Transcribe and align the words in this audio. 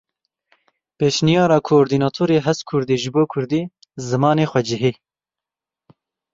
Pêşniyara 0.97 1.59
Kordînatorê 1.67 2.37
HezKurdê 2.45 2.95
ji 3.01 3.09
bo 3.13 3.23
Kurdî: 3.31 3.61
Zimanê 4.09 4.45
xwecihî. 4.51 4.91